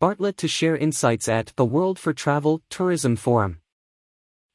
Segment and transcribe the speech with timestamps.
[0.00, 3.58] Bartlett to share insights at the World for Travel Tourism Forum.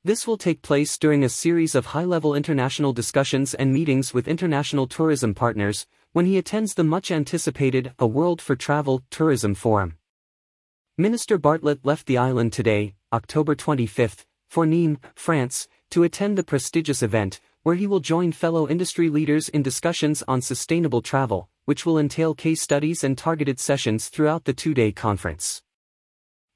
[0.03, 4.87] This will take place during a series of high-level international discussions and meetings with international
[4.87, 9.99] tourism partners, when he attends the much-anticipated A World for Travel Tourism Forum.
[10.97, 17.03] Minister Bartlett left the island today, October 25, for Nîmes, France, to attend the prestigious
[17.03, 21.99] event, where he will join fellow industry leaders in discussions on sustainable travel, which will
[21.99, 25.61] entail case studies and targeted sessions throughout the two-day conference.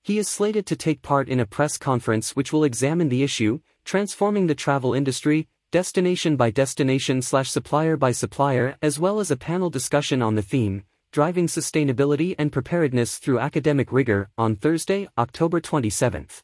[0.02, 3.60] He is slated to take part in a press conference which will examine the issue,
[3.84, 9.38] transforming the travel industry, destination by destination slash supplier by supplier as well as a
[9.38, 15.60] panel discussion on the theme, driving sustainability and preparedness through academic rigor, on Thursday, October
[15.60, 16.42] 27th.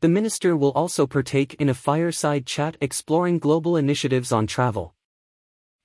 [0.00, 4.94] The minister will also partake in a fireside chat exploring global initiatives on travel.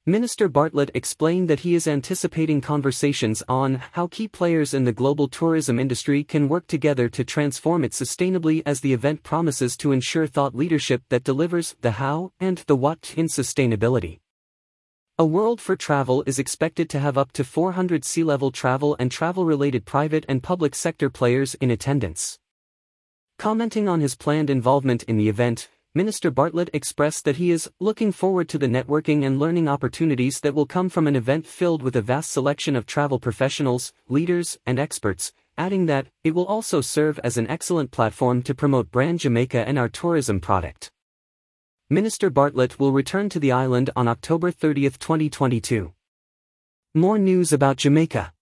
[0.05, 5.29] Minister Bartlett explained that he is anticipating conversations on how key players in the global
[5.29, 10.27] tourism industry can work together to transform it sustainably as the event promises to ensure
[10.27, 14.19] thought leadership that delivers the how and the what in sustainability.
[15.17, 19.85] A World for Travel is expected to have up to 400 C-level travel and travel-related
[19.85, 22.37] private and public sector players in attendance.
[23.39, 28.11] Commenting on his planned involvement in the event, Minister Bartlett expressed that he is looking
[28.11, 31.95] forward to the networking and learning opportunities that will come from an event filled with
[31.95, 37.19] a vast selection of travel professionals, leaders, and experts, adding that it will also serve
[37.23, 40.89] as an excellent platform to promote brand Jamaica and our tourism product.
[41.91, 45.93] Minister Bartlett will return to the island on October 30, 2022.
[46.95, 48.33] More news about Jamaica.